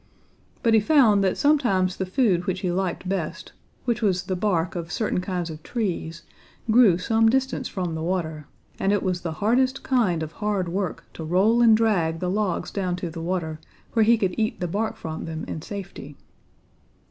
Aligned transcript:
But 0.63 0.73
he 0.73 0.79
found 0.79 1.23
that 1.23 1.37
sometimes 1.37 1.97
the 1.97 2.07
food 2.07 2.47
which 2.47 2.61
he 2.61 2.71
liked 2.71 3.07
best, 3.07 3.51
which 3.85 4.01
was 4.01 4.23
the 4.23 4.35
bark 4.35 4.73
of 4.75 4.91
certain 4.91 5.19
kinds 5.21 5.51
of 5.51 5.61
trees, 5.61 6.23
grew 6.71 6.97
some 6.97 7.29
distance 7.29 7.67
from 7.67 7.93
the 7.93 8.01
water, 8.01 8.47
and 8.79 8.91
it 8.91 9.03
was 9.03 9.21
the 9.21 9.33
hardest 9.45 9.83
kind 9.83 10.23
of 10.23 10.31
hard 10.31 10.69
work 10.69 11.03
to 11.13 11.23
roll 11.23 11.61
and 11.61 11.77
drag 11.77 12.19
the 12.19 12.31
logs 12.31 12.71
down 12.71 12.95
to 12.95 13.11
the 13.11 13.21
water, 13.21 13.59
where 13.93 14.01
he 14.03 14.17
could 14.17 14.33
eat 14.39 14.59
the 14.59 14.67
bark 14.67 14.95
from 14.97 15.25
them 15.25 15.45
in 15.47 15.61
safety. 15.61 16.17